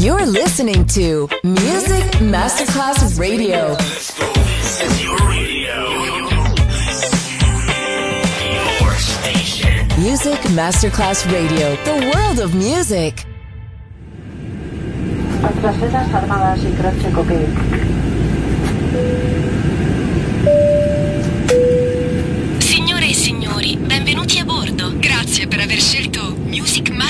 [0.00, 3.76] You're listening to Music Masterclass Radio.
[4.98, 5.76] Your radio.
[8.48, 9.86] Your station.
[10.00, 11.76] Music Masterclass Radio.
[11.84, 13.26] The world of music.
[15.42, 16.70] Nuestras sedas armadas y.
[22.58, 24.94] Signore e signori, benvenuti a bordo.
[24.98, 27.09] Grazie per aver scelto Music Masterclass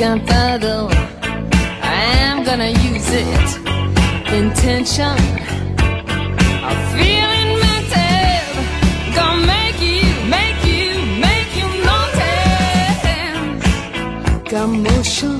[0.00, 0.88] gunpowder.
[1.82, 3.48] I am gonna use it.
[4.32, 5.16] Intention.
[6.68, 8.40] I'm feeling mental.
[9.16, 10.04] Gonna make you,
[10.36, 10.86] make you,
[11.26, 13.04] make you notice.
[14.50, 15.34] Got motion,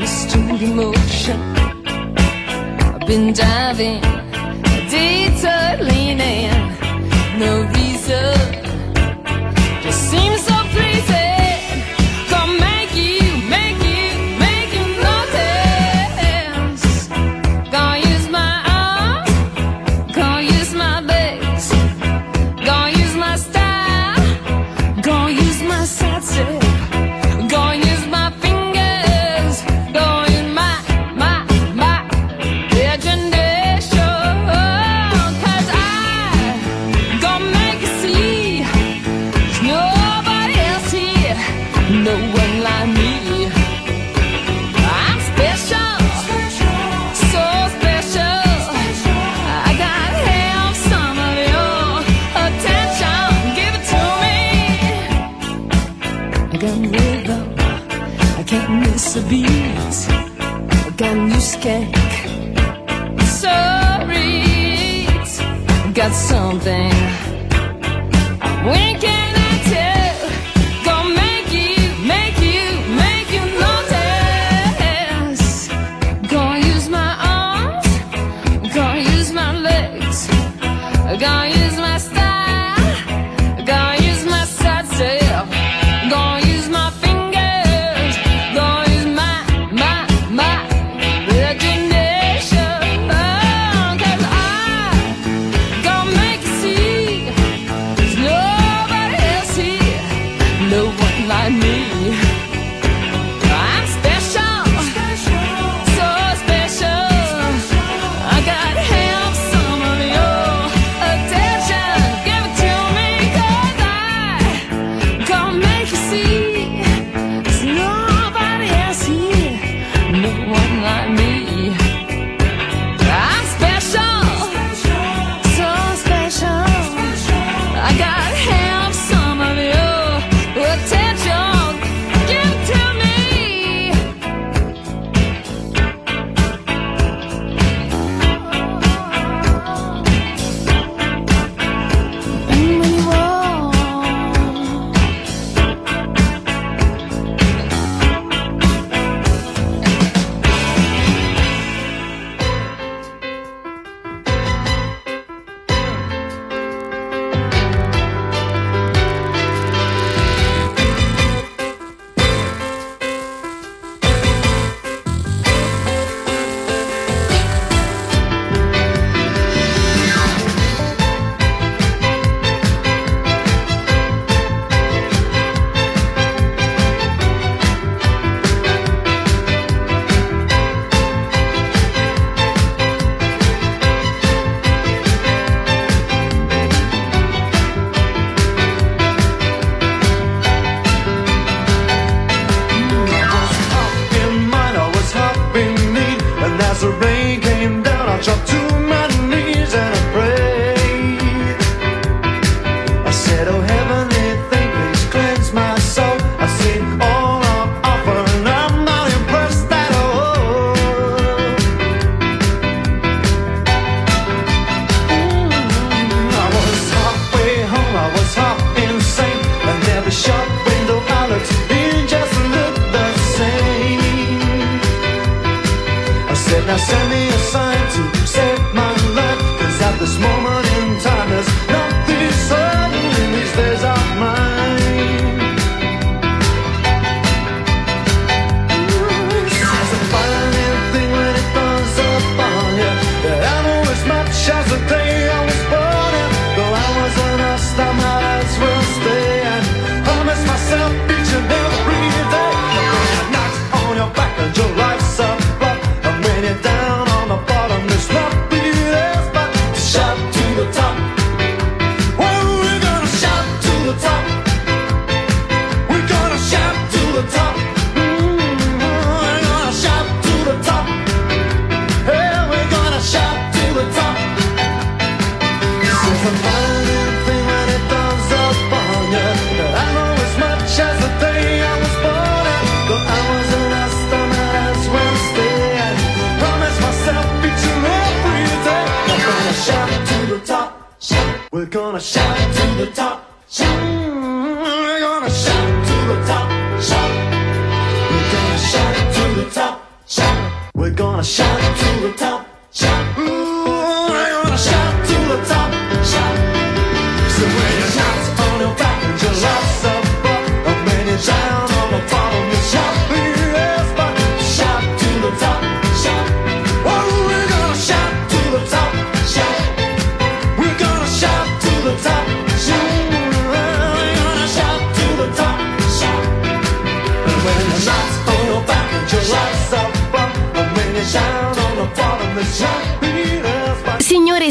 [0.00, 1.40] restored motion.
[2.94, 4.00] I've been diving,
[4.88, 5.70] detour.
[7.44, 8.36] No reason.
[9.82, 10.39] Just seems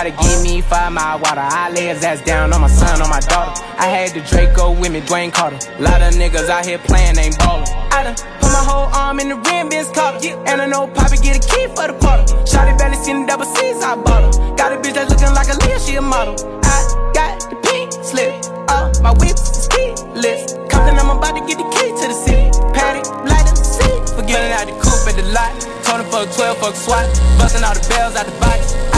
[0.00, 1.44] Try to give me five mile water.
[1.44, 3.52] I lay his ass down on my son, on my daughter.
[3.76, 5.60] I had the Draco with me, Dwayne Carter.
[5.76, 7.68] Lot of niggas out here playing, ain't ballin'.
[7.92, 10.40] I done put my whole arm in the rim, Vince Carter.
[10.48, 12.24] And I know Poppy get a key for the quarter.
[12.48, 14.56] Shotty barely seen the double C's, I bought her.
[14.56, 16.32] Got a bitch that's looking like a Leah, she a model.
[16.64, 18.32] I got the pink slip.
[18.72, 20.56] Uh, my whips is keyless.
[20.72, 22.48] Compton, I'm about to get the key to the city.
[22.72, 24.16] Patek, light up the seat.
[24.16, 25.52] Forgetting out the coupe at the lot.
[25.84, 27.04] Told him fuck 12, fuck SWAT.
[27.36, 28.89] Busting all the bells out the box.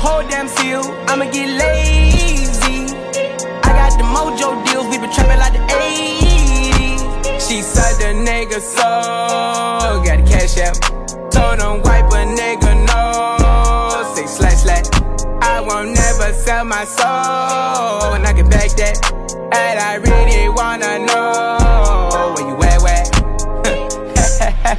[0.00, 0.82] Whole damn seal.
[1.08, 2.78] I'ma get lazy.
[3.66, 4.86] I got the mojo deals.
[4.88, 7.00] We been trapping like the 80s.
[7.46, 8.88] She said the nigga so.
[10.04, 10.76] Got the cash out.
[11.30, 14.14] Told him wipe a nigga no.
[14.14, 14.86] Say slash slash.
[15.42, 18.14] I won't never sell my soul.
[18.14, 18.96] And I can back that.
[19.52, 21.59] And I really wanna know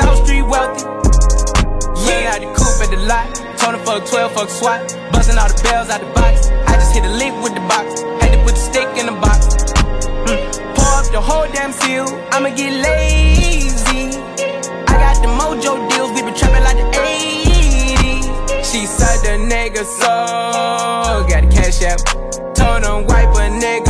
[0.00, 0.84] South Street wealthy.
[2.08, 3.28] Yeah, out the coupe at the lot.
[3.58, 4.80] Told him fuck 12, fuck SWAT.
[5.12, 6.48] Busting all the bells out the box.
[6.66, 8.02] I just hit a lick with the box.
[8.20, 9.40] Had to put the stick in the box.
[10.28, 10.40] Mm.
[10.76, 12.06] Pour up the whole damn seal.
[12.32, 14.16] I'ma get lazy.
[14.88, 16.10] I got the mojo deals.
[16.12, 18.64] We been trapping like the 80s.
[18.64, 21.28] She said the nigga so.
[21.28, 22.00] Got the cash out.
[22.54, 23.89] Told him wipe a nigga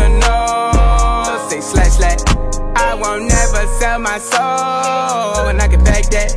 [3.90, 5.48] sell my soul.
[5.48, 6.30] And I can back that.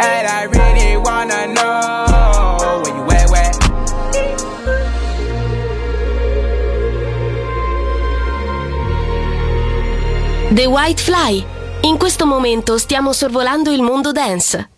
[0.00, 3.52] And I really wanna know where you at, where?
[10.54, 11.44] The White Fly.
[11.82, 14.73] In questo momento stiamo sorvolando il mondo dance.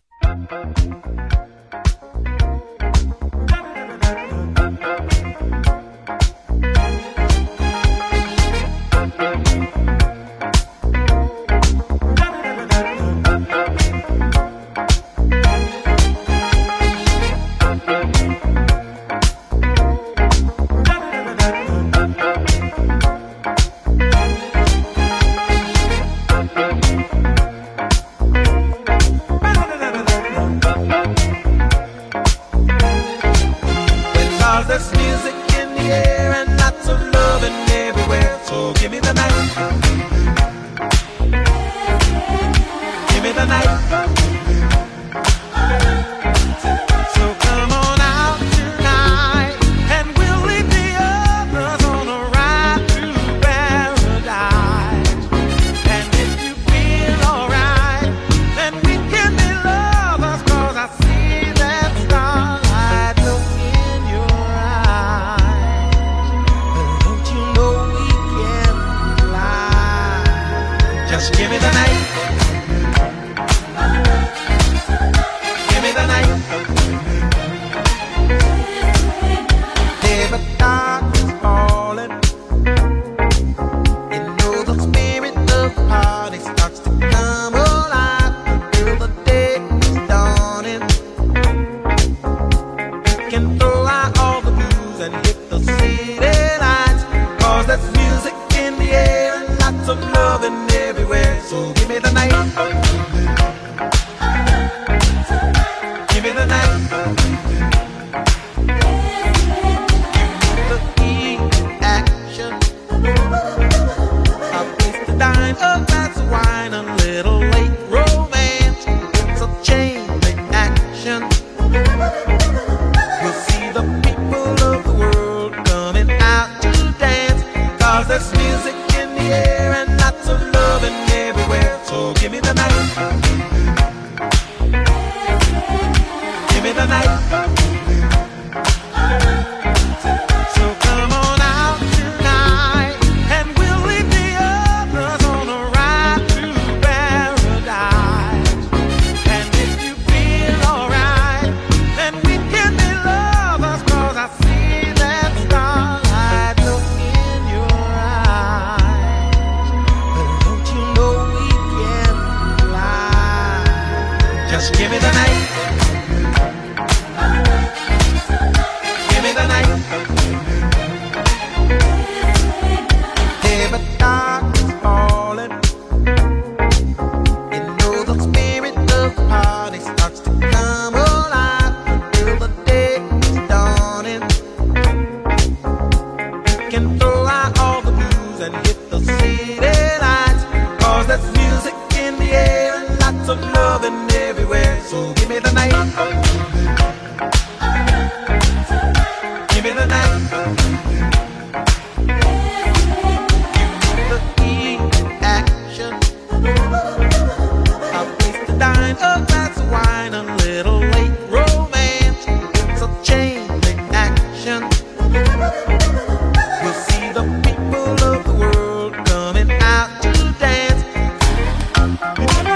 [221.99, 222.56] It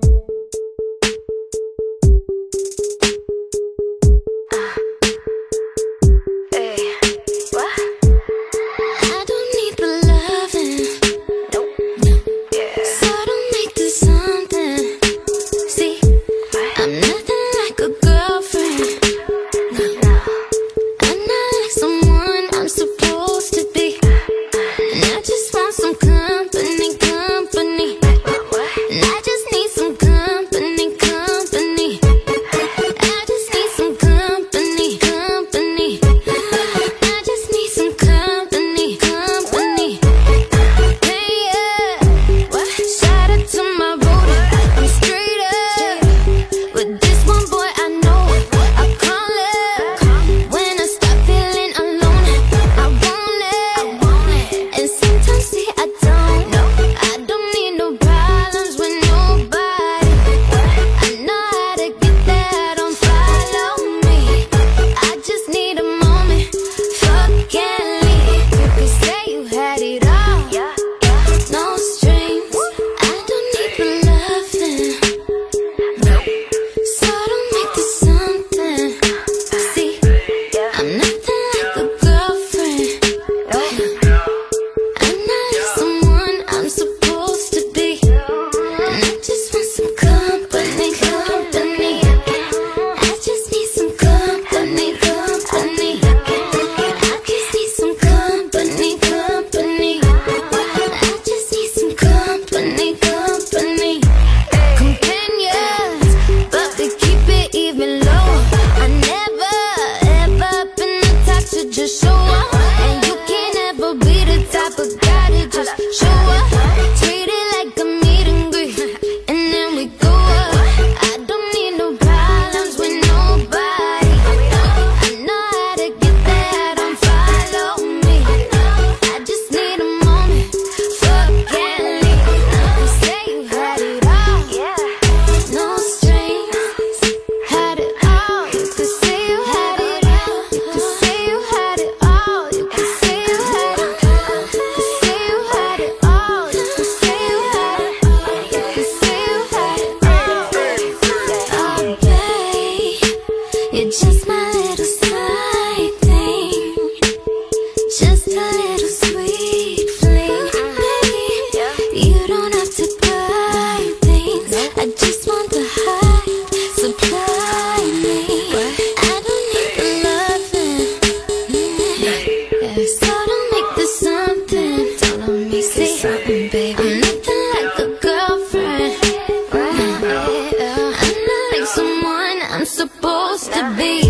[182.61, 184.00] I'm supposed to be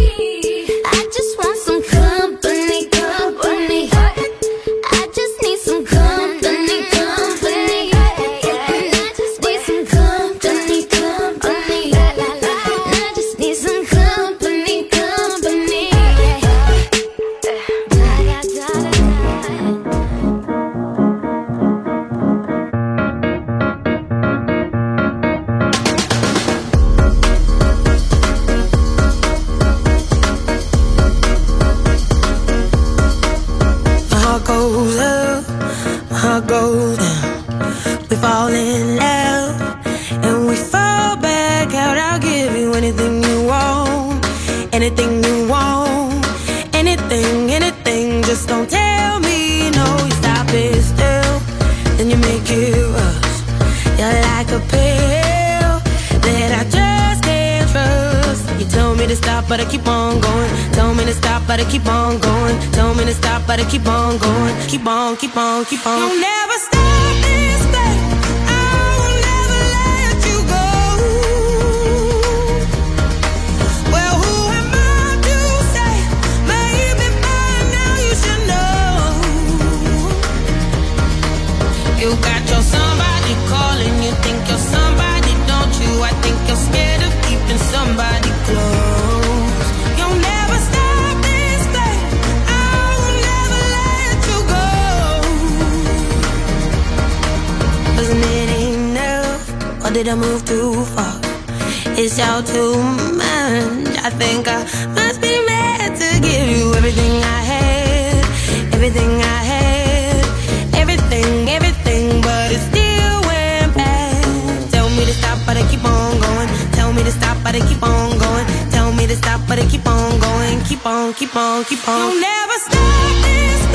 [115.54, 116.48] but I keep on going.
[116.72, 118.48] Tell me to stop, but I keep on going.
[118.72, 120.62] Tell me to stop, but I keep on going.
[120.64, 122.12] Keep on, keep on, keep on.
[122.12, 123.71] You'll never stop this.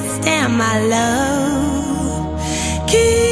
[0.00, 2.40] withstand my love.
[2.88, 3.31] Keep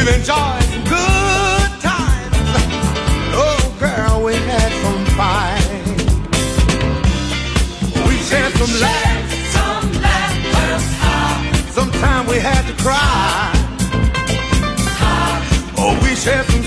[0.00, 2.36] We've enjoyed some good times.
[3.36, 5.60] Oh, girl, we had some fun.
[8.08, 9.34] We shared some laughs.
[9.52, 11.74] Some laughs.
[11.74, 13.52] Sometimes we had to cry.
[15.76, 16.62] Oh, we shared some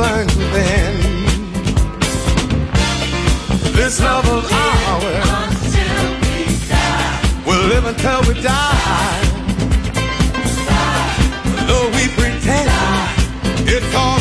[0.00, 0.94] burns within.
[3.78, 6.36] This love of ours until we
[6.68, 7.42] die.
[7.46, 9.20] We'll live until we die.
[11.68, 12.70] Though we pretend
[13.68, 14.19] it's all.